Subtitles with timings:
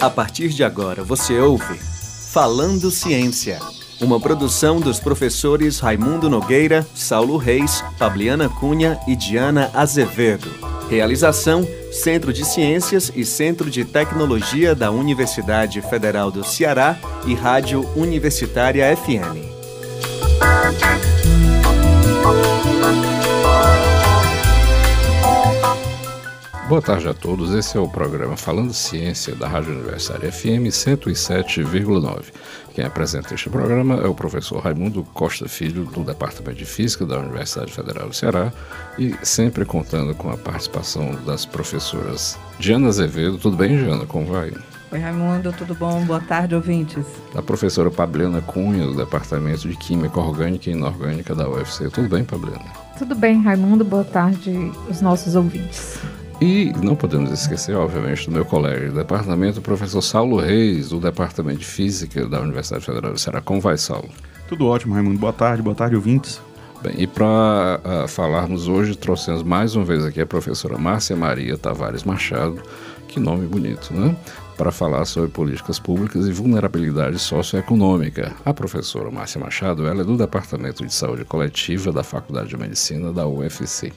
[0.00, 1.76] A partir de agora você ouve
[2.32, 3.58] Falando Ciência,
[4.00, 10.67] uma produção dos professores Raimundo Nogueira, Saulo Reis, Fabiana Cunha e Diana Azevedo.
[10.88, 17.86] Realização: Centro de Ciências e Centro de Tecnologia da Universidade Federal do Ceará e Rádio
[17.96, 19.47] Universitária FM.
[26.68, 27.54] Boa tarde a todos.
[27.54, 32.24] Esse é o programa Falando Ciência da Rádio Universitária FM 107,9.
[32.74, 37.20] Quem apresenta este programa é o professor Raimundo Costa Filho, do Departamento de Física da
[37.20, 38.52] Universidade Federal do Ceará,
[38.98, 43.38] e sempre contando com a participação das professoras Diana Azevedo.
[43.38, 44.04] Tudo bem, Diana?
[44.04, 44.52] Como vai?
[44.92, 46.04] Oi, Raimundo, tudo bom?
[46.04, 47.06] Boa tarde, ouvintes.
[47.34, 51.88] A professora Pabliana Cunha, do Departamento de Química Orgânica e Inorgânica da UFC.
[51.88, 52.66] Tudo bem, Pabliana?
[52.98, 53.86] Tudo bem, Raimundo.
[53.86, 54.52] Boa tarde,
[54.86, 55.98] os nossos ouvintes.
[56.40, 61.00] E não podemos esquecer, obviamente, do meu colega de departamento, o professor Saulo Reis, do
[61.00, 63.40] Departamento de Física da Universidade Federal do Ceará.
[63.40, 64.08] Como vai, Saulo?
[64.48, 65.18] Tudo ótimo, Raimundo.
[65.18, 66.40] Boa tarde, boa tarde, ouvintes.
[66.80, 67.24] Bem, e para
[67.84, 72.62] uh, ah, falarmos hoje, trouxemos mais uma vez aqui a professora Márcia Maria Tavares Machado,
[73.08, 74.16] que nome bonito, né?
[74.56, 78.32] Para falar sobre políticas públicas e vulnerabilidade socioeconômica.
[78.44, 83.12] A professora Márcia Machado, ela é do Departamento de Saúde Coletiva da Faculdade de Medicina
[83.12, 83.92] da UFC.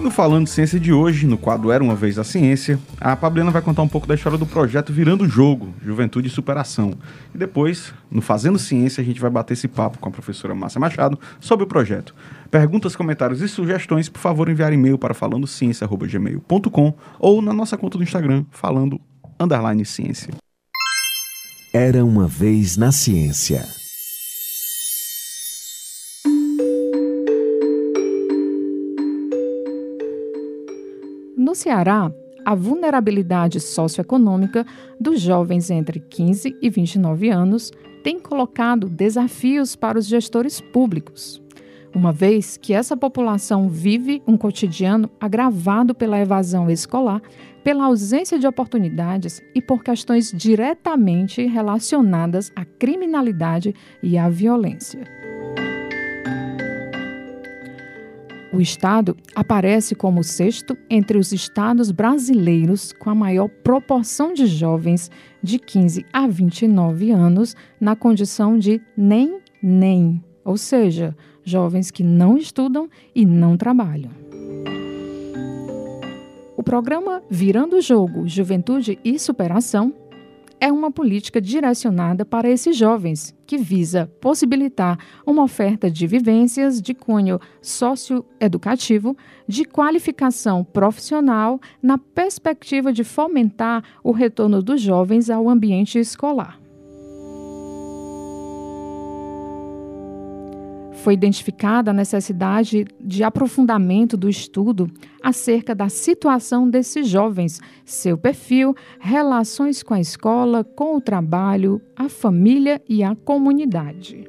[0.00, 3.60] No Falando Ciência de hoje, no quadro Era Uma Vez a Ciência, a Pabliana vai
[3.60, 6.94] contar um pouco da história do projeto Virando Jogo, Juventude e Superação.
[7.34, 10.80] E depois, no Fazendo Ciência, a gente vai bater esse papo com a professora Márcia
[10.80, 12.14] Machado sobre o projeto.
[12.50, 18.02] Perguntas, comentários e sugestões, por favor, enviar e-mail para falandociência.gmail.com ou na nossa conta do
[18.02, 18.98] Instagram, falando
[19.38, 20.32] underline ciência.
[21.74, 23.79] Era uma vez na ciência.
[31.60, 32.10] Ceará,
[32.42, 34.64] a vulnerabilidade socioeconômica
[34.98, 37.70] dos jovens entre 15 e 29 anos
[38.02, 41.38] tem colocado desafios para os gestores públicos,
[41.94, 47.20] uma vez que essa população vive um cotidiano agravado pela evasão escolar,
[47.62, 55.04] pela ausência de oportunidades e por questões diretamente relacionadas à criminalidade e à violência.
[58.52, 65.08] O estado aparece como sexto entre os estados brasileiros com a maior proporção de jovens
[65.40, 72.88] de 15 a 29 anos na condição de nem-nem, ou seja, jovens que não estudam
[73.14, 74.10] e não trabalham.
[76.56, 79.94] O programa Virando o Jogo Juventude e Superação
[80.60, 86.92] é uma política direcionada para esses jovens, que visa possibilitar uma oferta de vivências de
[86.92, 89.16] cunho socioeducativo,
[89.48, 96.59] de qualificação profissional, na perspectiva de fomentar o retorno dos jovens ao ambiente escolar.
[101.00, 104.88] Foi identificada a necessidade de aprofundamento do estudo
[105.22, 112.08] acerca da situação desses jovens, seu perfil, relações com a escola, com o trabalho, a
[112.08, 114.24] família e a comunidade.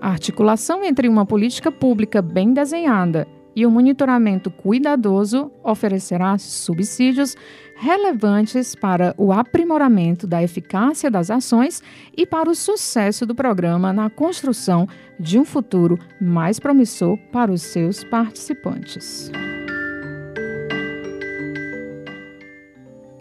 [0.00, 7.36] A articulação entre uma política pública bem desenhada e o monitoramento cuidadoso oferecerá subsídios
[7.76, 11.82] relevantes para o aprimoramento da eficácia das ações
[12.16, 14.88] e para o sucesso do programa na construção
[15.18, 19.30] de um futuro mais promissor para os seus participantes.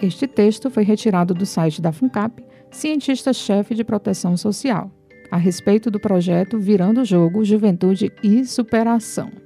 [0.02, 4.92] Este texto foi retirado do site da FUNCAP, cientista-chefe de proteção social,
[5.32, 9.43] a respeito do projeto Virando o Jogo Juventude e Superação.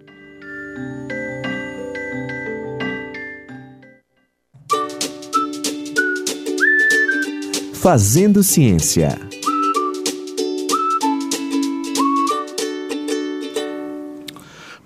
[7.74, 9.18] Fazendo Ciência.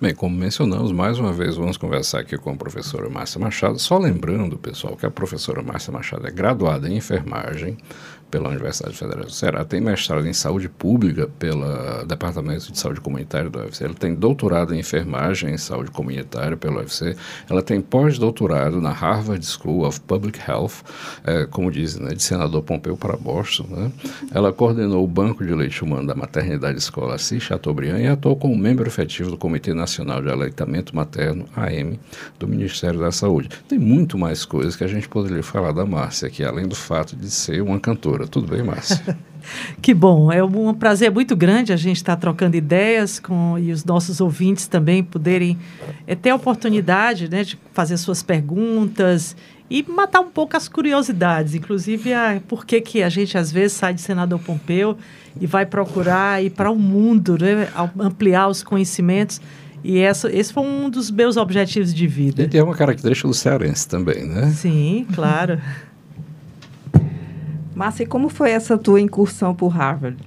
[0.00, 3.78] Bem, como mencionamos, mais uma vez vamos conversar aqui com a professora Márcia Machado.
[3.78, 7.76] Só lembrando, pessoal, que a professora Márcia Machado é graduada em enfermagem
[8.32, 11.62] pela Universidade Federal do Ceará, tem mestrado em saúde pública pelo
[12.06, 16.78] Departamento de Saúde Comunitária da UFC, ela tem doutorado em enfermagem em saúde comunitária pela
[16.78, 17.14] UFC,
[17.48, 20.82] ela tem pós-doutorado na Harvard School of Public Health,
[21.24, 23.66] é, como dizem, né, de senador Pompeu para Boston.
[23.68, 23.92] Né?
[24.32, 28.56] Ela coordenou o Banco de Leite Humano da Maternidade Escola Assis Chateaubriand e atuou como
[28.56, 32.00] membro efetivo do Comitê Nacional de Aleitamento Materno, AM,
[32.38, 33.50] do Ministério da Saúde.
[33.68, 37.14] Tem muito mais coisas que a gente poderia falar da Márcia aqui, além do fato
[37.14, 38.21] de ser uma cantora.
[38.26, 39.16] Tudo bem, Márcia?
[39.80, 43.84] que bom, é um prazer muito grande a gente estar trocando ideias com e os
[43.84, 45.58] nossos ouvintes também poderem
[46.06, 49.36] é, ter a oportunidade né, de fazer suas perguntas
[49.70, 53.72] e matar um pouco as curiosidades, inclusive a, por que, que a gente às vezes
[53.72, 54.96] sai de Senador Pompeu
[55.40, 59.40] e vai procurar ir para o mundo, né, ampliar os conhecimentos.
[59.84, 62.42] E essa, esse foi um dos meus objetivos de vida.
[62.42, 64.50] E tem uma característica do cearense também, né?
[64.50, 65.58] Sim, claro.
[67.74, 70.18] Márcia, e como foi essa tua incursão por Harvard?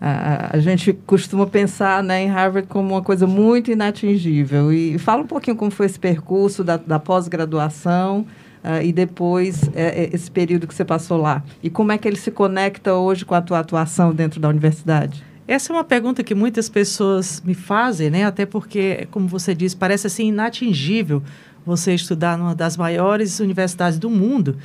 [0.00, 4.72] A, a, gente costuma pensar né, em Harvard como uma coisa muito inatingível.
[4.72, 8.26] E fala um pouquinho como foi esse percurso da, da pós-graduação
[8.62, 11.42] uh, e depois é, esse período que você passou lá.
[11.62, 15.24] E como é que ele se conecta hoje com a tua atuação dentro da universidade?
[15.46, 18.24] Essa é uma pergunta que muitas pessoas me fazem, né?
[18.24, 21.22] Até porque, como você disse, parece assim inatingível
[21.64, 24.56] você estudar numa das maiores universidades do mundo.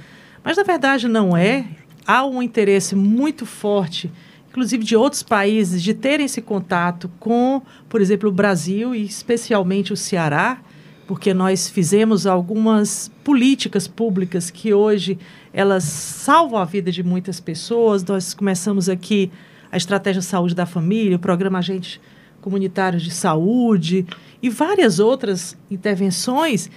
[0.44, 1.66] Mas na verdade não é
[2.10, 4.12] há um interesse muito forte,
[4.50, 9.94] inclusive de outros países, de terem esse contato com, por exemplo, o Brasil e especialmente
[9.94, 10.60] o Ceará,
[11.06, 15.20] porque nós fizemos algumas políticas públicas que hoje
[15.54, 18.04] elas salvam a vida de muitas pessoas.
[18.04, 19.32] Nós começamos aqui
[19.72, 22.02] a estratégia saúde da família, o programa agente
[22.42, 24.04] comunitário de saúde
[24.42, 26.72] e várias outras intervenções.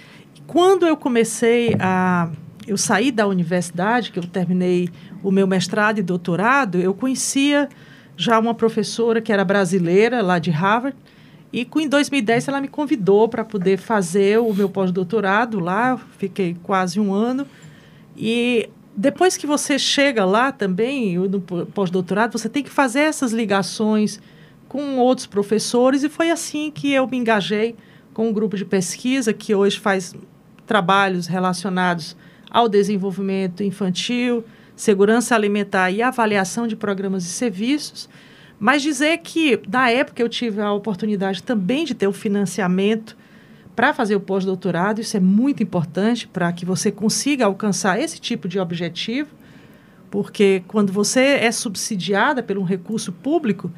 [0.45, 2.29] Quando eu comecei a
[2.67, 4.89] eu saí da universidade, que eu terminei
[5.21, 7.69] o meu mestrado e doutorado, eu conhecia
[8.15, 10.95] já uma professora que era brasileira, lá de Harvard,
[11.51, 16.99] e em 2010 ela me convidou para poder fazer o meu pós-doutorado lá, fiquei quase
[16.99, 17.45] um ano.
[18.17, 24.19] E depois que você chega lá também, no pós-doutorado, você tem que fazer essas ligações
[24.67, 27.75] com outros professores, e foi assim que eu me engajei
[28.13, 30.15] com um grupo de pesquisa que hoje faz
[30.65, 32.15] trabalhos relacionados
[32.53, 34.45] ao desenvolvimento infantil,
[34.75, 38.07] segurança alimentar e avaliação de programas e serviços.
[38.59, 43.17] Mas dizer que, na época, eu tive a oportunidade também de ter o financiamento
[43.75, 48.47] para fazer o pós-doutorado, isso é muito importante para que você consiga alcançar esse tipo
[48.47, 49.29] de objetivo,
[50.11, 53.71] porque quando você é subsidiada por um recurso público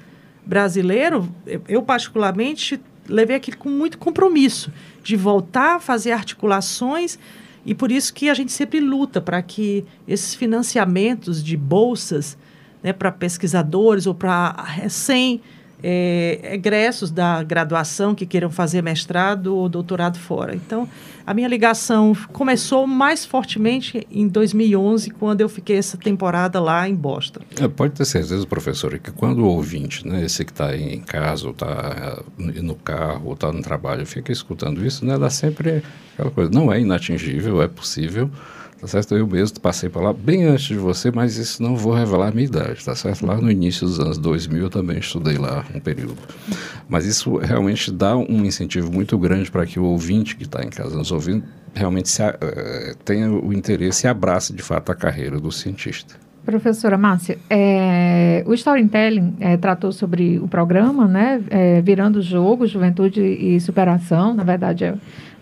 [0.45, 1.33] brasileiro,
[1.68, 4.69] eu, particularmente levei aquilo com muito compromisso
[5.01, 7.18] de voltar a fazer articulações
[7.65, 12.38] e por isso que a gente sempre luta para que esses financiamentos de bolsas
[12.83, 15.41] né, para pesquisadores ou para recém
[15.88, 20.56] é, egressos da graduação que queiram fazer mestrado ou doutorado fora.
[20.56, 20.90] Então,
[21.24, 26.96] a minha ligação começou mais fortemente em 2011, quando eu fiquei essa temporada lá em
[26.96, 27.42] Boston.
[27.62, 31.46] É, pode ter certeza, professora, que quando o ouvinte, né, esse que está em casa,
[31.46, 35.84] ou está no carro, ou está no trabalho, fica escutando isso, né, dá sempre
[36.14, 38.32] aquela coisa, não é inatingível, é possível,
[38.80, 39.16] tá certo?
[39.16, 42.31] Eu mesmo passei por lá bem antes de você, mas isso não vou revelar a
[42.31, 43.25] minha idade, tá certo?
[43.25, 46.18] Lá no início dos anos 2000 eu também estudei lá um período.
[46.88, 50.69] Mas isso realmente dá um incentivo muito grande para que o ouvinte que está em
[50.69, 51.44] casa nos ouvindo
[51.74, 56.25] realmente se, uh, tenha o interesse e abrace de fato a carreira do cientista.
[56.45, 62.68] Professora Márcia, é, o Storytelling é, tratou sobre o programa, né, é, Virando o Jogo,
[62.68, 64.95] Juventude e Superação, na verdade, é,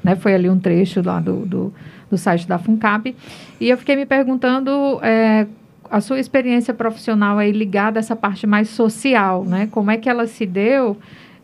[0.03, 1.73] né, foi ali um trecho lá do, do
[2.09, 3.15] no site da FUNCAP.
[3.59, 5.47] E eu fiquei me perguntando é,
[5.89, 9.68] a sua experiência profissional aí ligada a essa parte mais social, né?
[9.71, 10.97] Como é que ela se deu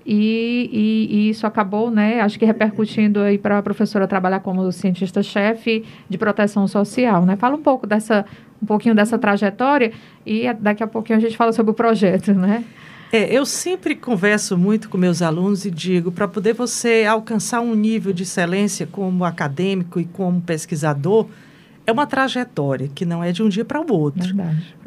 [0.06, 2.22] e, e, e isso acabou, né?
[2.22, 7.36] Acho que repercutindo aí para a professora trabalhar como cientista-chefe de proteção social, né?
[7.36, 8.26] Fala um pouco dessa,
[8.62, 9.92] um pouquinho dessa trajetória
[10.26, 12.64] e daqui a pouquinho a gente fala sobre o projeto, né?
[13.12, 17.74] É, eu sempre converso muito com meus alunos e digo, para poder você alcançar um
[17.74, 21.28] nível de excelência como acadêmico e como pesquisador,
[21.88, 24.36] é uma trajetória que não é de um dia para o outro.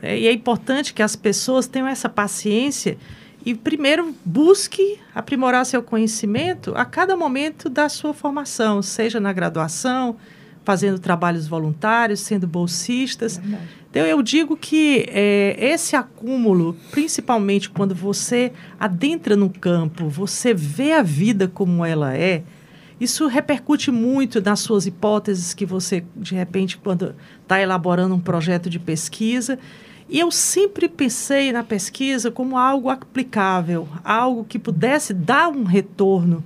[0.00, 2.97] É, e é importante que as pessoas tenham essa paciência
[3.45, 10.17] e, primeiro, busque aprimorar seu conhecimento a cada momento da sua formação, seja na graduação,
[10.64, 13.40] fazendo trabalhos voluntários, sendo bolsistas.
[13.90, 20.92] Então, eu digo que é, esse acúmulo, principalmente quando você adentra no campo, você vê
[20.92, 22.42] a vida como ela é,
[23.02, 28.71] isso repercute muito nas suas hipóteses que você, de repente, quando está elaborando um projeto
[28.71, 29.59] de pesquisa.
[30.09, 36.45] E eu sempre pensei na pesquisa como algo aplicável, algo que pudesse dar um retorno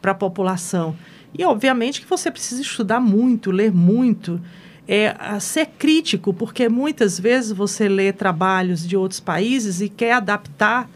[0.00, 0.96] para a população.
[1.36, 4.40] E, obviamente, que você precisa estudar muito, ler muito,
[4.86, 10.88] é, ser crítico, porque muitas vezes você lê trabalhos de outros países e quer adaptar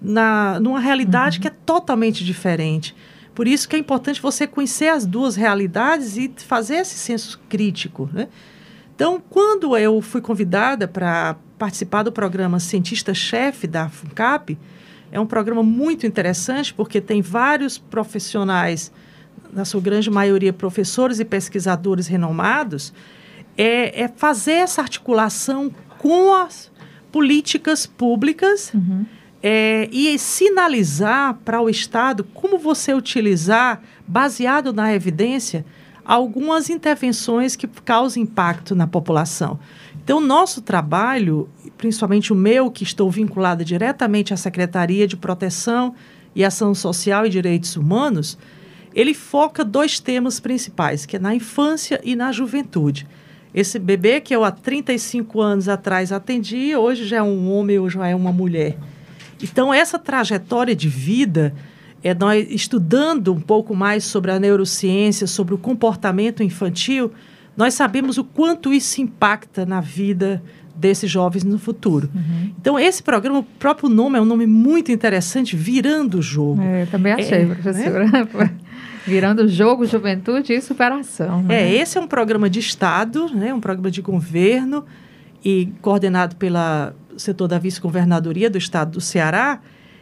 [0.00, 1.42] na, numa realidade uhum.
[1.42, 2.94] que é totalmente diferente.
[3.34, 8.08] Por isso que é importante você conhecer as duas realidades e fazer esse senso crítico.
[8.12, 8.28] Né?
[8.94, 14.58] Então, quando eu fui convidada para participar do programa Cientista-Chefe da FUNCAP,
[15.10, 18.92] é um programa muito interessante porque tem vários profissionais,
[19.52, 22.92] na sua grande maioria professores e pesquisadores renomados,
[23.56, 26.70] é, é fazer essa articulação com as
[27.10, 29.04] políticas públicas uhum
[29.42, 35.66] é, e sinalizar para o Estado como você utilizar, baseado na evidência,
[36.04, 39.58] algumas intervenções que causam impacto na população.
[40.02, 45.94] Então, nosso trabalho, principalmente o meu, que estou vinculado diretamente à Secretaria de Proteção
[46.34, 48.38] e Ação Social e Direitos Humanos,
[48.94, 53.06] ele foca dois temas principais, que é na infância e na juventude.
[53.54, 57.88] Esse bebê que eu há 35 anos atrás atendi, hoje já é um homem ou
[57.90, 58.76] já é uma mulher.
[59.42, 61.54] Então, essa trajetória de vida,
[62.02, 67.12] é nós estudando um pouco mais sobre a neurociência, sobre o comportamento infantil,
[67.56, 70.42] nós sabemos o quanto isso impacta na vida
[70.74, 72.08] desses jovens no futuro.
[72.14, 72.52] Uhum.
[72.58, 76.62] Então, esse programa, o próprio nome é um nome muito interessante, Virando o Jogo.
[76.62, 78.06] É, eu também achei, é, professora.
[78.06, 78.28] Né?
[79.06, 81.42] Virando Jogo, Juventude e Superação.
[81.42, 81.62] Né?
[81.62, 84.84] É, esse é um programa de Estado, né, um programa de governo
[85.44, 89.60] e coordenado pela setor da vice-governadoria do estado do Ceará,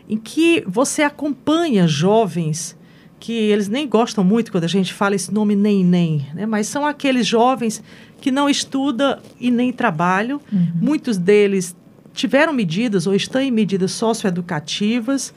[0.09, 2.79] em que você acompanha jovens
[3.19, 6.47] que eles nem gostam muito quando a gente fala esse nome nem nem, né?
[6.47, 7.83] mas são aqueles jovens
[8.21, 10.41] que não estudam e nem trabalham.
[10.51, 10.73] Uhum.
[10.81, 11.77] Muitos deles
[12.15, 15.35] tiveram medidas ou estão em medidas socioeducativas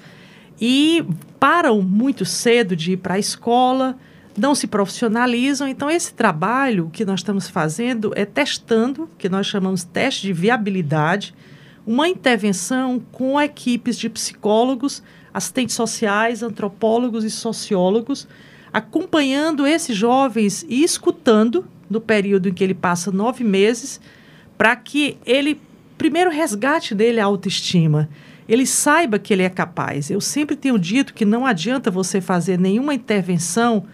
[0.59, 1.05] e
[1.39, 3.97] param muito cedo de ir para a escola,
[4.37, 5.67] não se profissionalizam.
[5.67, 11.33] Então, esse trabalho que nós estamos fazendo é testando, que nós chamamos teste de viabilidade,
[11.85, 18.27] uma intervenção com equipes de psicólogos, assistentes sociais, antropólogos e sociólogos,
[18.71, 23.99] acompanhando esses jovens e escutando no período em que ele passa nove meses,
[24.57, 25.59] para que ele
[25.97, 28.09] primeiro resgate dele a autoestima,
[28.47, 30.09] ele saiba que ele é capaz.
[30.09, 33.85] Eu sempre tenho dito que não adianta você fazer nenhuma intervenção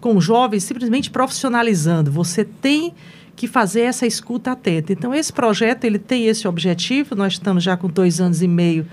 [0.00, 2.10] com jovens simplesmente profissionalizando.
[2.10, 2.94] Você tem
[3.34, 4.92] que fazer essa escuta atenta.
[4.92, 7.14] Então, esse projeto ele tem esse objetivo.
[7.14, 8.86] Nós estamos já com dois anos e meio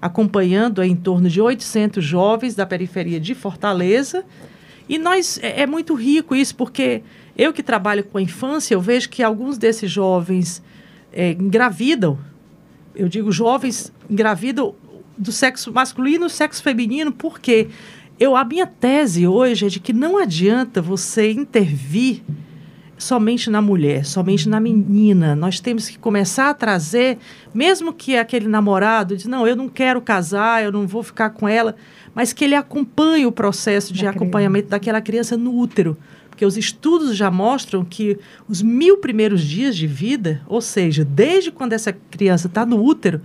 [0.00, 4.24] acompanhando em torno de 800 jovens da periferia de Fortaleza.
[4.88, 7.02] E nós é, é, muito rico isso, porque
[7.36, 10.62] eu que trabalho com a infância, eu vejo que alguns desses jovens
[11.12, 12.18] é, engravidam.
[12.96, 14.74] Eu digo jovens engravidam
[15.16, 17.68] do sexo masculino e sexo feminino, porque
[18.18, 22.22] eu, a minha tese hoje é de que não adianta você intervir
[22.98, 25.36] somente na mulher, somente na menina.
[25.36, 27.18] Nós temos que começar a trazer,
[27.52, 31.46] mesmo que aquele namorado diz, não, eu não quero casar, eu não vou ficar com
[31.46, 31.76] ela,
[32.14, 34.80] mas que ele acompanhe o processo de da acompanhamento criança.
[34.80, 35.96] daquela criança no útero.
[36.36, 41.50] Porque os estudos já mostram que os mil primeiros dias de vida, ou seja, desde
[41.50, 43.22] quando essa criança está no útero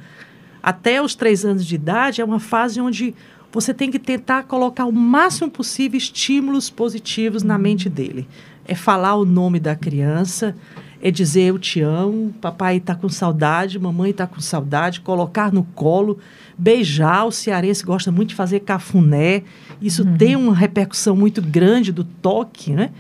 [0.64, 3.14] até os três anos de idade, é uma fase onde
[3.52, 8.30] você tem que tentar colocar o máximo possível estímulos positivos na mente dele.
[8.66, 10.56] É falar o nome da criança,
[11.02, 15.64] é dizer eu te amo, papai está com saudade, mamãe está com saudade, colocar no
[15.64, 16.20] colo,
[16.58, 17.26] beijar.
[17.26, 19.44] O cearense gosta muito de fazer cafuné.
[19.82, 20.18] Isso uhum.
[20.18, 22.92] tem uma repercussão muito grande do toque, né?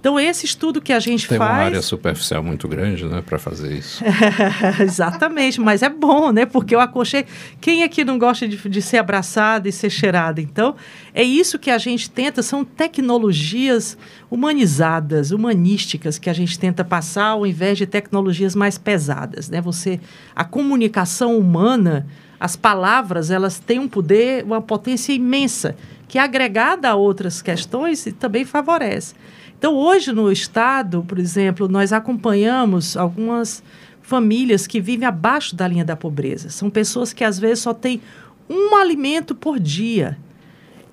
[0.00, 1.50] Então, esse estudo que a gente Tem faz.
[1.50, 4.02] Tem uma área superficial muito grande, né, para fazer isso.
[4.80, 7.28] Exatamente, mas é bom, né, porque o aconchego.
[7.60, 10.40] Quem aqui não gosta de, de ser abraçado e ser cheirado?
[10.40, 10.74] Então,
[11.12, 13.98] é isso que a gente tenta, são tecnologias
[14.30, 19.60] humanizadas, humanísticas, que a gente tenta passar ao invés de tecnologias mais pesadas, né?
[19.60, 20.00] Você.
[20.34, 22.06] A comunicação humana,
[22.38, 25.76] as palavras, elas têm um poder, uma potência imensa,
[26.08, 29.14] que é agregada a outras questões e também favorece.
[29.60, 33.62] Então, hoje no Estado, por exemplo, nós acompanhamos algumas
[34.00, 36.48] famílias que vivem abaixo da linha da pobreza.
[36.48, 38.00] São pessoas que às vezes só têm
[38.48, 40.16] um alimento por dia.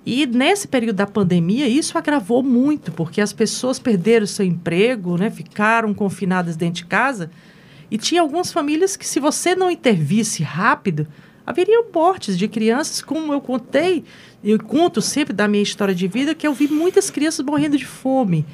[0.06, 5.30] E nesse período da pandemia, isso agravou muito, porque as pessoas perderam seu emprego, né,
[5.30, 7.32] ficaram confinadas dentro de casa.
[7.90, 11.08] E tinha algumas famílias que, se você não intervisse rápido,
[11.48, 14.04] haveriam mortes de crianças, como eu contei,
[14.44, 17.86] eu conto sempre da minha história de vida, que eu vi muitas crianças morrendo de
[17.86, 18.46] fome.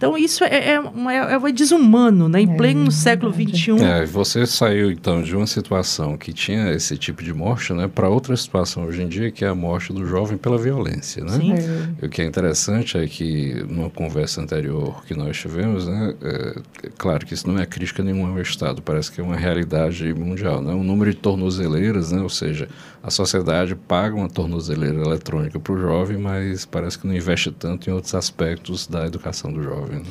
[0.00, 2.40] Então, isso é, é, uma- é, é desumano, né?
[2.40, 3.58] Em É, pleno século verdade.
[3.58, 3.84] XXI.
[3.84, 8.08] É, você saiu então de uma situação que tinha esse tipo de morte, né, para
[8.08, 11.32] outra situação hoje em dia, que é a morte do jovem pela violência, né?
[11.32, 11.52] Sim.
[11.52, 16.54] É, O que é interessante é que, numa conversa anterior que nós tivemos, né, é,
[16.86, 20.14] é claro que isso não é crítica nenhuma ao Estado, parece que é uma realidade
[20.14, 20.62] mundial.
[20.62, 20.72] Né?
[20.72, 22.68] O número de tornozeleiras, né, ou seja,
[23.02, 27.88] a sociedade paga uma tornozeleira eletrônica para o jovem, mas parece que não investe tanto
[27.88, 30.00] em outros aspectos da educação do jovem.
[30.00, 30.04] Né?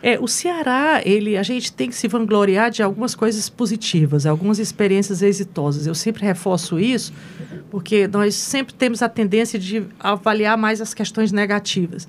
[0.00, 4.60] É, o Ceará, ele, a gente tem que se vangloriar de algumas coisas positivas, algumas
[4.60, 5.88] experiências exitosas.
[5.88, 7.12] Eu sempre reforço isso,
[7.68, 12.06] porque nós sempre temos a tendência de avaliar mais as questões negativas.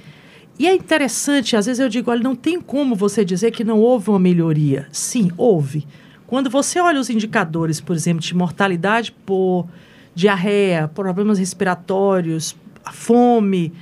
[0.58, 3.78] E é interessante, às vezes eu digo, olha, não tem como você dizer que não
[3.78, 4.88] houve uma melhoria.
[4.90, 5.86] Sim, houve.
[6.26, 9.66] Quando você olha os indicadores, por exemplo, de mortalidade por
[10.14, 12.56] diarreia, problemas respiratórios,
[12.92, 13.72] fome,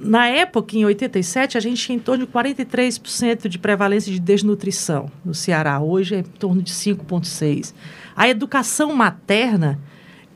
[0.00, 5.10] na época, em 87, a gente tinha em torno de 43% de prevalência de desnutrição
[5.24, 5.80] no Ceará.
[5.80, 7.72] Hoje é em torno de 5,6%.
[8.14, 9.78] A educação materna,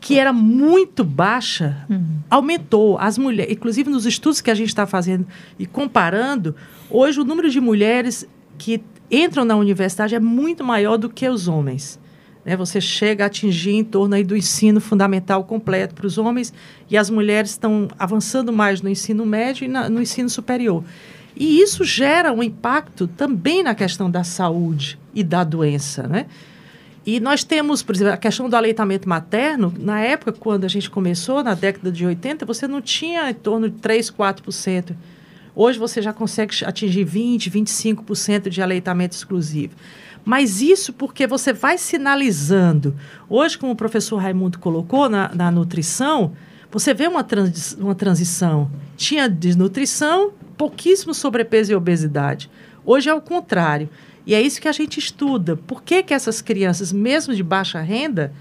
[0.04, 1.87] que era muito baixa,
[2.28, 2.99] aumentou.
[2.99, 5.26] As mulheres, inclusive nos estudos que a gente está fazendo
[5.58, 6.54] e comparando,
[6.90, 11.49] hoje o número de mulheres que entram na universidade é muito maior do que os
[11.49, 11.99] homens.
[12.44, 12.54] Né?
[12.54, 16.52] Você chega a atingir em torno aí do ensino fundamental completo para os homens
[16.90, 20.84] e as mulheres estão avançando mais no ensino médio e na- no ensino superior.
[21.34, 26.26] E isso gera um impacto também na questão da saúde e da doença, né?
[27.06, 29.73] E nós temos, por exemplo, a questão do aleitamento materno.
[29.78, 33.68] Na época, quando a gente começou, na década de 80, você não tinha em torno
[33.68, 34.96] de 3, 4%.
[35.54, 39.75] Hoje você já consegue atingir 20, 25% de aleitamento exclusivo.
[40.25, 42.96] Mas isso porque você vai sinalizando.
[43.28, 46.32] Hoje, como o professor Raimundo colocou na, na nutrição,
[46.70, 47.25] você vê uma,
[47.78, 48.70] uma transição.
[48.96, 52.50] Tinha desnutrição, pouquíssimo sobrepeso e obesidade.
[52.84, 53.88] Hoje é o contrário.
[54.26, 55.56] E é isso que a gente estuda.
[55.56, 58.32] Por que, que essas crianças, mesmo de baixa renda,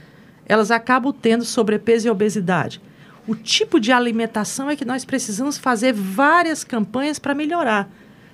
[0.46, 2.82] elas acabam tendo sobrepeso e obesidade?
[3.28, 7.89] O tipo de alimentação é que nós precisamos fazer várias campanhas para melhorar.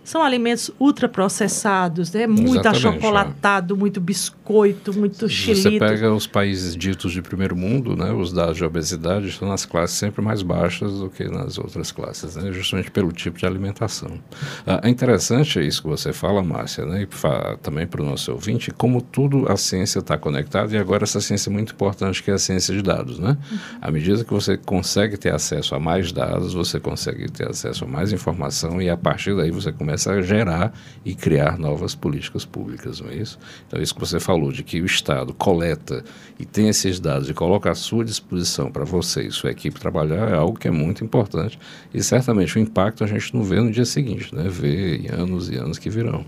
[0.10, 2.26] São alimentos ultraprocessados, né?
[2.26, 5.78] muito Exatamente, achocolatado, muito biscoito, muito Você xilito.
[5.86, 9.98] pega os países ditos de primeiro mundo, né, os dados de obesidade estão nas classes
[10.00, 14.20] sempre mais baixas do que nas outras classes, né, justamente pelo tipo de alimentação.
[14.66, 18.32] Ah, é interessante isso que você fala, Márcia, né, e fa- também para o nosso
[18.32, 22.32] ouvinte, como tudo a ciência está conectada e agora essa ciência é muito importante que
[22.32, 23.20] é a ciência de dados.
[23.20, 23.38] Né?
[23.80, 27.88] À medida que você consegue ter acesso a mais dados, você consegue ter acesso a
[27.88, 33.02] mais informação e a partir daí você começa a gerar e criar novas políticas públicas,
[33.02, 33.40] não é isso?
[33.68, 36.04] Então, isso que você falou, de que o Estado coleta
[36.40, 40.30] e tem esses dados e coloca à sua disposição para você e sua equipe trabalhar,
[40.30, 41.60] é algo que é muito importante.
[41.94, 44.46] E certamente o impacto a gente não vê no dia seguinte, né?
[44.48, 46.26] vê em anos e anos que virão.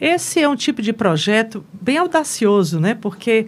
[0.00, 2.94] Esse é um tipo de projeto bem audacioso, né?
[2.94, 3.46] Porque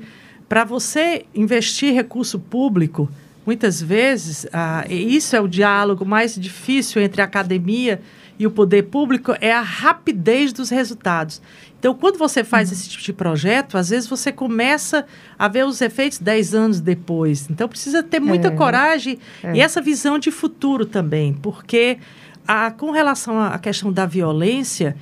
[0.48, 3.08] para você investir recurso público,
[3.44, 8.00] muitas vezes, ah, isso é o diálogo mais difícil entre a academia
[8.38, 11.42] e o poder público, é a rapidez dos resultados.
[11.78, 15.04] Então, quando você faz esse tipo de projeto, às vezes você começa
[15.38, 17.48] a ver os efeitos 10 anos depois.
[17.50, 18.50] Então, precisa ter muita É.
[18.52, 19.56] coragem É.
[19.56, 21.98] e essa visão de futuro também, porque
[22.46, 24.96] a, com relação à questão da violência,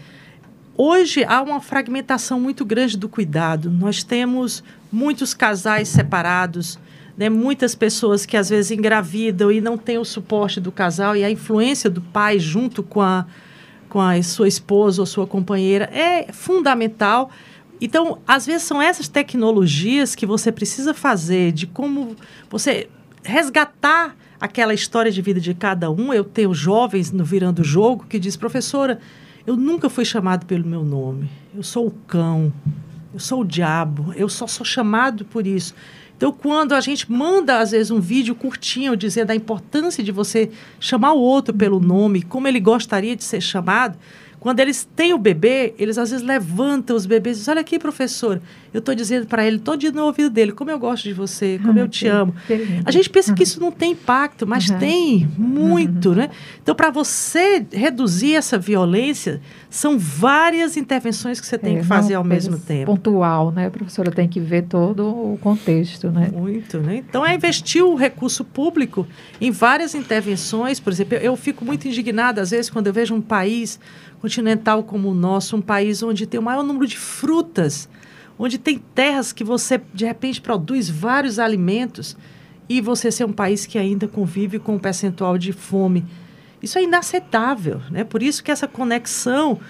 [0.78, 3.70] Hoje há uma fragmentação muito grande do cuidado.
[3.70, 6.78] Nós temos muitos casais separados,
[7.16, 7.28] né?
[7.28, 11.30] muitas pessoas que às vezes engravidam e não têm o suporte do casal e a
[11.30, 13.26] influência do pai junto com a,
[13.88, 17.30] com a sua esposa ou sua companheira é fundamental.
[17.80, 22.16] Então, às vezes são essas tecnologias que você precisa fazer de como
[22.50, 22.88] você
[23.22, 26.12] resgatar aquela história de vida de cada um.
[26.12, 28.98] Eu tenho jovens no Virando o Jogo que diz, professora,
[29.46, 31.30] eu nunca fui chamado pelo meu nome.
[31.54, 32.52] Eu sou o cão,
[33.12, 35.74] eu sou o diabo, eu só sou chamado por isso.
[36.16, 40.50] Então, quando a gente manda, às vezes, um vídeo curtinho dizendo a importância de você
[40.80, 43.98] chamar o outro pelo nome, como ele gostaria de ser chamado,
[44.38, 47.78] Quando eles têm o bebê, eles às vezes levantam os bebês e dizem, olha aqui,
[47.78, 48.40] professor,
[48.76, 51.58] eu estou dizendo para ele todo dia no ouvido dele, como eu gosto de você,
[51.64, 52.34] como eu te amo.
[52.84, 54.78] A gente pensa que isso não tem impacto, mas Uhum.
[54.78, 56.28] tem muito, né?
[56.62, 62.14] Então, para você reduzir essa violência, são várias intervenções que você tem É, que fazer
[62.14, 62.86] ao mesmo tempo.
[62.86, 63.66] Pontual, né?
[63.66, 66.30] A professora tem que ver todo o contexto, né?
[66.32, 66.96] Muito, né?
[66.96, 69.06] Então é investir o recurso público
[69.40, 70.78] em várias intervenções.
[70.78, 73.80] Por exemplo, eu, eu fico muito indignada às vezes quando eu vejo um país
[74.20, 77.88] continental como o nosso, um país onde tem o maior número de frutas,
[78.38, 82.16] onde tem terras que você de repente produz vários alimentos
[82.68, 86.04] e você ser um país que ainda convive com um percentual de fome.
[86.62, 88.02] Isso é inaceitável, né?
[88.04, 89.60] Por isso que essa conexão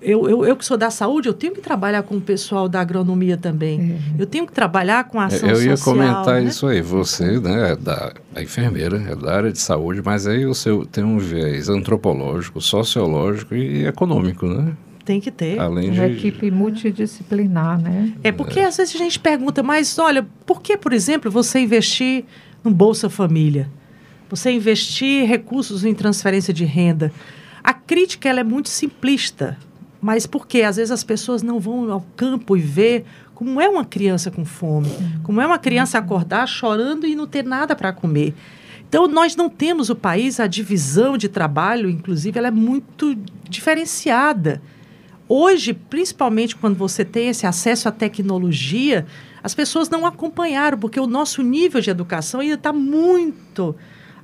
[0.00, 2.80] eu, eu, eu que sou da saúde, eu tenho que trabalhar com o pessoal da
[2.80, 3.98] agronomia também.
[4.18, 5.94] Eu tenho que trabalhar com a ação É, Eu ia social.
[5.94, 6.48] comentar né?
[6.48, 6.82] isso aí.
[6.82, 10.84] Você né, é da é enfermeira, é da área de saúde, mas aí o seu
[10.84, 14.76] tem um viés antropológico, sociológico e econômico, né?
[15.06, 15.56] Tem que ter.
[15.60, 16.16] Além Uma de.
[16.16, 18.12] equipe multidisciplinar, né?
[18.24, 22.24] É porque às vezes a gente pergunta, mas olha, por que, por exemplo, você investir
[22.64, 23.70] no Bolsa Família?
[24.28, 27.12] Você investir recursos em transferência de renda?
[27.62, 29.56] A crítica ela é muito simplista,
[30.00, 30.62] mas por quê?
[30.62, 34.44] Às vezes as pessoas não vão ao campo e ver como é uma criança com
[34.44, 34.90] fome,
[35.22, 38.34] como é uma criança acordar chorando e não ter nada para comer.
[38.88, 43.16] Então, nós não temos o país, a divisão de trabalho, inclusive, ela é muito
[43.48, 44.60] diferenciada.
[45.28, 49.06] Hoje, principalmente quando você tem esse acesso à tecnologia,
[49.42, 53.74] as pessoas não acompanharam, porque o nosso nível de educação ainda está muito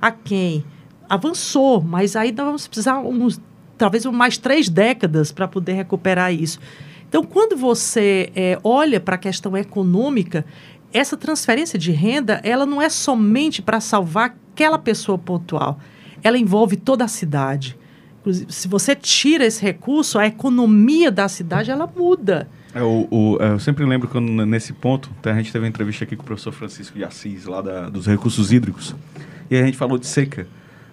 [0.01, 0.63] aquém.
[1.09, 3.39] Avançou, mas nós vamos precisar uns,
[3.77, 6.59] talvez mais três décadas para poder recuperar isso.
[7.07, 10.45] Então, quando você eh, olha para a questão econômica,
[10.91, 15.79] essa transferência de renda, ela não é somente para salvar aquela pessoa pontual.
[16.23, 17.77] Ela envolve toda a cidade.
[18.23, 22.47] Inclusive, se você tira esse recurso, a economia da cidade ela muda.
[22.73, 26.05] É, o, o- é, eu sempre lembro quando nesse ponto, a gente teve uma entrevista
[26.05, 28.95] aqui com o professor Francisco de Assis, lá da- dos recursos hídricos,
[29.51, 30.47] e a gente falou de seca.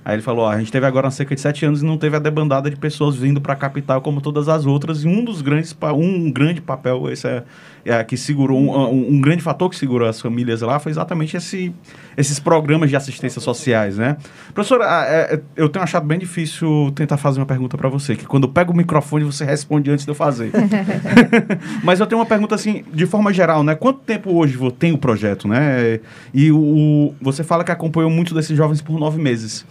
[0.05, 1.97] Aí ele falou, ó, a gente teve agora uma seca de sete anos e não
[1.99, 5.23] teve a debandada de pessoas vindo para a capital como todas as outras, e um
[5.25, 7.45] dos grandes, um grande papel, esse é,
[7.85, 11.73] é, que segurou, um, um- grande fator que segurou as famílias lá foi exatamente esse,
[12.17, 14.17] esses programas de assistência sociais, né?
[14.55, 18.15] Professora, ah, é, é, eu tenho achado bem difícil tentar fazer uma pergunta para você,
[18.17, 20.51] que quando eu pego o microfone você responde antes de eu fazer.
[21.83, 23.75] Mas eu tenho uma pergunta assim, de forma geral, né?
[23.75, 26.01] Quanto tempo hoje tem o projeto, né?
[26.35, 29.65] E o, o- você fala que acompanhou muito desses jovens por nove meses.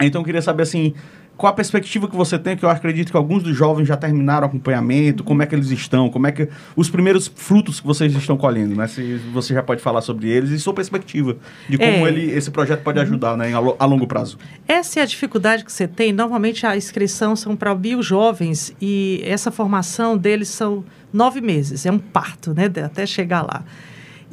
[0.00, 0.92] Então eu queria saber assim,
[1.36, 4.46] qual a perspectiva que você tem, que eu acredito que alguns dos jovens já terminaram
[4.46, 8.14] o acompanhamento, como é que eles estão, como é que os primeiros frutos que vocês
[8.14, 8.86] estão colhendo, né?
[8.86, 11.36] Se você já pode falar sobre eles e sua perspectiva
[11.68, 12.08] de como É.
[12.08, 14.38] ele, esse projeto pode ajudar, né, a, lo- a longo prazo.
[14.68, 16.12] Essa é a dificuldade que você tem.
[16.12, 21.84] Normalmente a inscrição são para mil jovens e essa formação deles são nove meses.
[21.84, 22.70] É um parto, né?
[22.84, 23.64] Até chegar lá.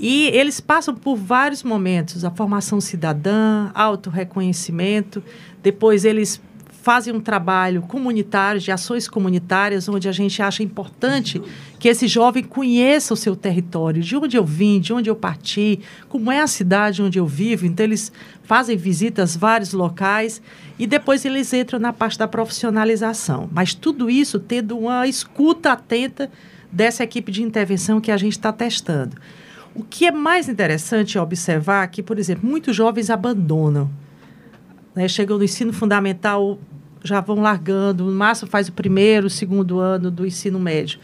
[0.04, 5.24] E eles passam por vários momentos: a formação cidadã, autorreconhecimento,
[5.62, 6.42] depois eles
[6.82, 11.40] fazem um trabalho comunitário, de ações comunitárias, onde a gente acha importante
[11.78, 15.80] que esse jovem conheça o seu território, de onde eu vim, de onde eu parti,
[16.10, 17.68] como é a cidade onde eu vivo.
[17.68, 18.12] Então, eles
[18.44, 20.42] fazem visitas a vários locais
[20.80, 23.48] e depois eles entram na parte da profissionalização.
[23.52, 26.32] Mas tudo isso tendo uma escuta atenta
[26.72, 29.18] dessa equipe de intervenção que a gente está testando.
[29.76, 33.90] O que é mais interessante é observar que, por exemplo, muitos jovens abandonam
[34.96, 36.60] né, chegam no ensino fundamental,
[37.04, 41.00] já vão largando, no máximo faz o primeiro, o segundo ano do ensino médio.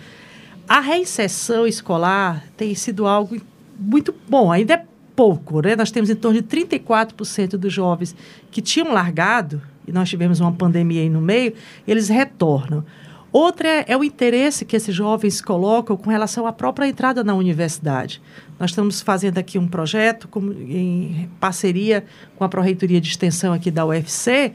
[0.68, 3.38] A reinserção escolar tem sido algo
[3.80, 4.84] muito bom, ainda é
[5.16, 5.76] pouco, né?
[5.76, 8.16] Nós temos em torno de 34% dos jovens
[8.52, 11.54] que tinham largado, e nós tivemos uma pandemia aí no meio,
[11.88, 12.84] eles retornam.
[13.32, 17.34] Outra é, é o interesse que esses jovens colocam com relação à própria entrada na
[17.34, 18.22] universidade.
[18.60, 22.06] Nós estamos fazendo aqui um projeto com- em parceria
[22.36, 24.54] com a Pró-Reitoria de Extensão aqui da UFC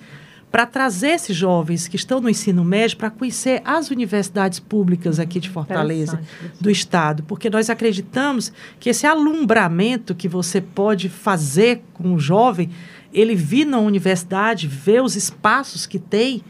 [0.53, 5.41] para trazer esses jovens que estão no ensino médio para conhecer as universidades públicas aqui
[5.41, 6.21] de Fortaleza,
[6.61, 12.69] do Estado, porque nós acreditamos que esse alumbramento que você pode fazer com o jovem,
[13.15, 16.45] ele vir na universidade, ver os espaços que tem,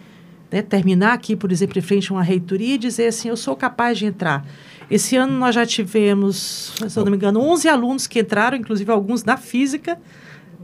[0.51, 3.55] né, terminar aqui, por exemplo, em frente a uma reitoria e dizer assim, eu sou
[3.55, 4.45] capaz de entrar.
[4.91, 8.91] Esse ano nós já tivemos, se eu não me engano, 11 alunos que entraram, inclusive
[8.91, 9.97] alguns na física,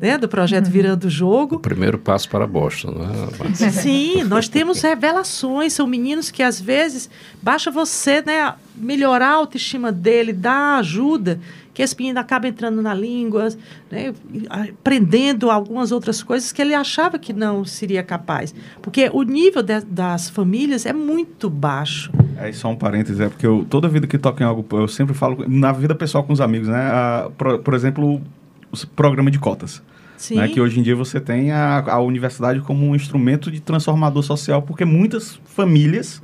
[0.00, 1.56] né, do projeto Virando o Jogo.
[1.56, 3.70] O primeiro passo para Boston, né?
[3.70, 7.11] Sim, nós temos revelações, são meninos que às vezes
[7.42, 11.40] basta você, né, melhorar a autoestima dele, dar ajuda,
[11.74, 13.48] que esse menino acaba entrando na língua,
[13.90, 14.12] né,
[14.48, 18.54] aprendendo algumas outras coisas que ele achava que não seria capaz.
[18.82, 22.11] Porque o nível de, das famílias é muito baixo.
[22.37, 25.14] É só um parênteses, é porque eu, toda vida que toco em algo, eu sempre
[25.14, 26.90] falo, na vida pessoal com os amigos, né?
[26.90, 28.20] A, por, por exemplo,
[28.72, 29.83] o programa de cotas.
[30.33, 34.22] Né, que hoje em dia você tem a, a universidade como um instrumento de transformador
[34.24, 36.20] social, porque muitas famílias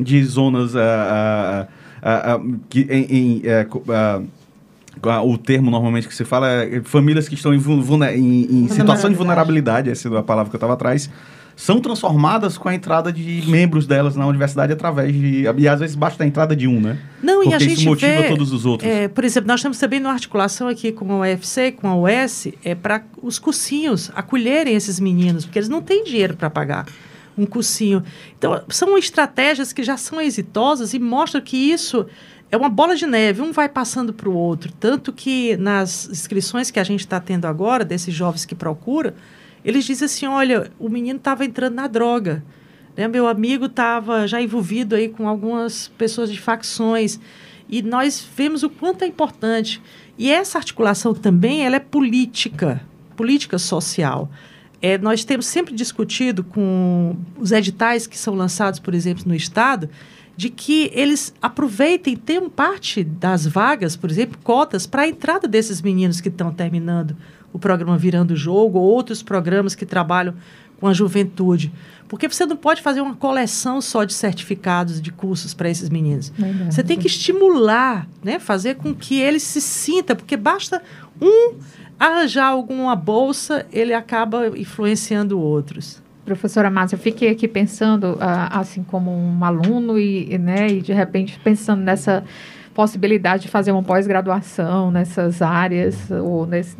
[0.00, 3.42] de zonas uh, uh, uh, que em, em
[5.24, 9.16] o termo normalmente que se fala é famílias que estão em, em, em situação de
[9.16, 11.10] vulnerabilidade, essa é a palavra que eu estava atrás,
[11.56, 15.44] são transformadas com a entrada de membros delas na universidade através de.
[15.56, 16.98] E às vezes basta a entrada de um, né?
[17.22, 18.90] Não, Porque e a gente isso motiva vê, todos os outros.
[18.90, 22.48] É, por exemplo, nós temos também uma articulação aqui com a UFC, com a US,
[22.64, 26.86] é para os cursinhos acolherem esses meninos, porque eles não têm dinheiro para pagar
[27.36, 28.02] um cursinho.
[28.38, 32.06] Então, são estratégias que já são exitosas e mostram que isso
[32.50, 34.72] é uma bola de neve, um vai passando para o outro.
[34.78, 39.12] Tanto que nas inscrições que a gente está tendo agora, desses jovens que procuram,
[39.64, 42.44] eles dizem assim: olha, o menino estava entrando na droga.
[42.96, 43.08] Né?
[43.08, 47.18] Meu amigo estava já envolvido aí com algumas pessoas de facções.
[47.68, 49.80] E nós vemos o quanto é importante.
[50.18, 52.80] E essa articulação também ela é política,
[53.16, 54.30] política social.
[54.82, 59.88] É, nós temos sempre discutido com os editais que são lançados, por exemplo, no Estado,
[60.36, 65.80] de que eles aproveitem, tenham parte das vagas, por exemplo, cotas para a entrada desses
[65.80, 67.16] meninos que estão terminando
[67.54, 70.34] o programa Virando o Jogo ou outros programas que trabalham
[70.80, 71.72] com a juventude.
[72.08, 76.32] Porque você não pode fazer uma coleção só de certificados de cursos para esses meninos.
[76.68, 78.38] Você tem que estimular, né?
[78.40, 80.82] fazer com que eles se sintam, porque basta
[81.22, 81.54] um
[81.98, 86.02] arranjar alguma bolsa, ele acaba influenciando outros.
[86.24, 90.92] Professora Márcia, eu fiquei aqui pensando, ah, assim, como um aluno e, né, e de
[90.92, 92.24] repente pensando nessa
[92.74, 96.76] possibilidade de fazer uma pós-graduação nessas áreas ou nesse,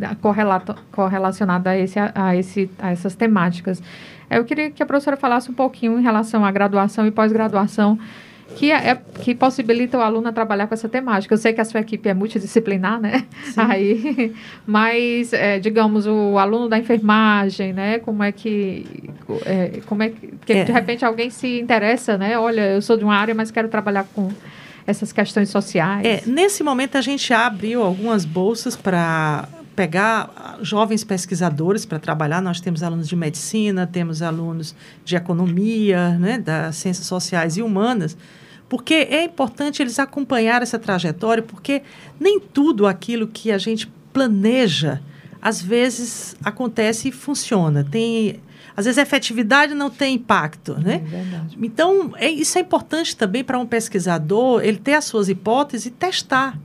[0.90, 3.82] correlacionada a, esse, a, esse, a essas temáticas.
[4.28, 7.98] Eu queria que a professora falasse um pouquinho em relação à graduação e pós-graduação
[8.56, 11.34] que, é, é, que possibilita o aluno a trabalhar com essa temática.
[11.34, 13.24] Eu sei que a sua equipe é multidisciplinar, né?
[13.44, 13.60] Sim.
[13.68, 14.34] Aí,
[14.66, 17.98] mas, é, digamos, o aluno da enfermagem, né?
[18.00, 19.10] Como é que...
[19.46, 20.64] É, como é que, é.
[20.64, 22.38] de repente alguém se interessa, né?
[22.38, 24.30] Olha, eu sou de uma área, mas quero trabalhar com
[24.86, 26.04] essas questões sociais.
[26.04, 32.40] É, nesse momento, a gente abriu algumas bolsas para pegar jovens pesquisadores para trabalhar.
[32.40, 38.16] Nós temos alunos de medicina, temos alunos de economia, né, das ciências sociais e humanas,
[38.68, 41.82] porque é importante eles acompanhar essa trajetória, porque
[42.18, 45.02] nem tudo aquilo que a gente planeja,
[45.42, 47.84] às vezes acontece e funciona.
[47.84, 48.40] Tem
[48.76, 51.02] às vezes a efetividade não tem impacto, né?
[51.12, 55.86] É então, é, isso é importante também para um pesquisador, ele ter as suas hipóteses
[55.86, 56.58] e testar.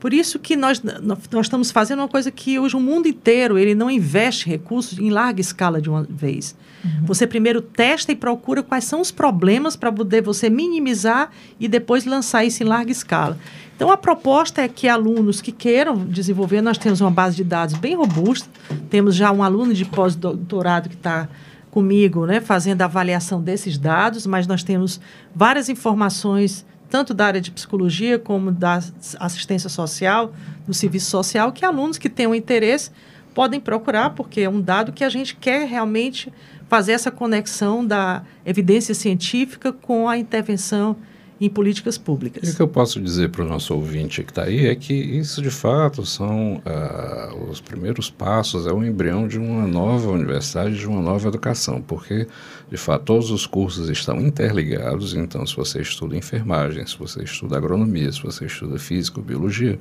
[0.00, 3.74] Por isso que nós, nós estamos fazendo uma coisa que hoje o mundo inteiro ele
[3.74, 6.54] não investe recursos em larga escala de uma vez.
[6.84, 7.06] Uhum.
[7.06, 12.04] Você primeiro testa e procura quais são os problemas para poder você minimizar e depois
[12.04, 13.36] lançar isso em larga escala.
[13.74, 17.76] Então, a proposta é que alunos que queiram desenvolver, nós temos uma base de dados
[17.76, 18.48] bem robusta,
[18.90, 21.28] temos já um aluno de pós-doutorado que está
[21.70, 25.00] comigo, né, fazendo a avaliação desses dados, mas nós temos
[25.34, 28.80] várias informações tanto da área de psicologia como da
[29.18, 30.32] assistência social,
[30.66, 32.90] do serviço social, que alunos que tenham interesse
[33.34, 36.32] podem procurar, porque é um dado que a gente quer realmente
[36.68, 40.96] fazer essa conexão da evidência científica com a intervenção
[41.40, 42.48] em políticas públicas.
[42.48, 45.40] o que eu posso dizer para o nosso ouvinte que está aí é que isso,
[45.40, 50.86] de fato, são uh, os primeiros passos, é o embrião de uma nova universidade, de
[50.86, 52.26] uma nova educação, porque,
[52.70, 57.56] de fato, todos os cursos estão interligados, então, se você estuda enfermagem, se você estuda
[57.56, 59.78] agronomia, se você estuda física ou biologia,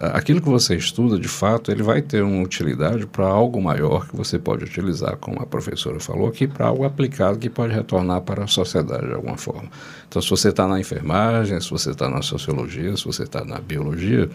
[0.00, 4.16] aquilo que você estuda, de fato, ele vai ter uma utilidade para algo maior que
[4.16, 8.44] você pode utilizar, como a professora falou aqui, para algo aplicado que pode retornar para
[8.44, 9.68] a sociedade de alguma forma.
[10.08, 13.58] Então, se você está na enfermagem, se você está na sociologia, se você está na
[13.58, 14.30] biologia,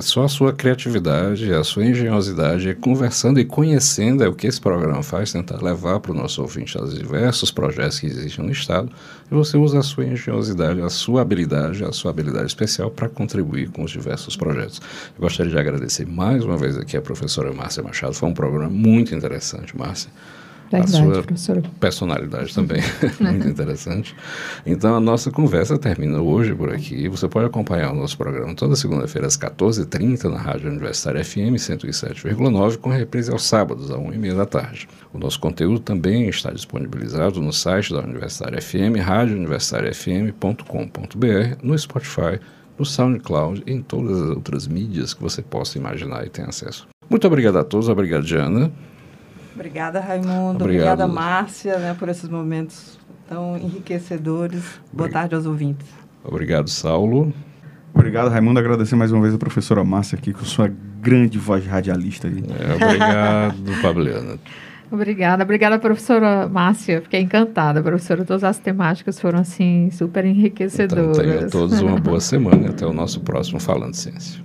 [0.00, 5.02] só a sua criatividade, a sua engenhosidade, conversando e conhecendo é o que esse programa
[5.02, 8.90] faz, tentar levar para o nosso ouvinte os diversos projetos que existem no Estado,
[9.30, 13.70] e você usa a sua engenhosidade, a sua habilidade, a sua habilidade especial para contribuir
[13.70, 14.80] com os diversos projetos.
[15.16, 18.70] Eu gostaria de agradecer mais uma vez aqui a professora Márcia Machado, foi um programa
[18.70, 20.10] muito interessante, Márcia.
[20.70, 21.62] Verdade, a sua professora.
[21.78, 22.82] personalidade também.
[23.20, 24.16] Muito interessante.
[24.64, 27.08] Então, a nossa conversa termina hoje por aqui.
[27.08, 32.78] Você pode acompanhar o nosso programa toda segunda-feira às 14h30 na Rádio Universitária FM 107,9,
[32.78, 34.88] com reprise aos sábados, às 1h30 da tarde.
[35.12, 42.40] O nosso conteúdo também está disponibilizado no site da Universitária FM, radiouniversitariafm.com.br, no Spotify,
[42.78, 46.86] no SoundCloud e em todas as outras mídias que você possa imaginar e tenha acesso.
[47.08, 48.70] Muito obrigado a todos, obrigado, Diana.
[49.56, 50.64] Obrigada, Raimundo.
[50.64, 51.00] Obrigado.
[51.00, 54.62] Obrigada, Márcia, né, por esses momentos tão enriquecedores.
[54.92, 55.86] Boa tarde aos ouvintes.
[56.22, 57.32] Obrigado, Saulo.
[57.94, 58.60] Obrigado, Raimundo.
[58.60, 62.28] Agradecer mais uma vez a professora Márcia aqui, com sua grande voz radialista.
[62.28, 62.44] Aí.
[62.50, 64.38] É, obrigado, Fabiana.
[64.90, 67.00] Obrigada, obrigada, professora Márcia.
[67.00, 68.24] Fiquei encantada, professora.
[68.24, 71.16] Todas as temáticas foram, assim, super Então, enriquecedoras.
[71.16, 74.44] tenham todos uma boa semana e até o nosso próximo Falando Ciência.